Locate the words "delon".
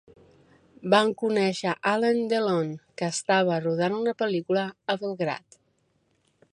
2.33-2.73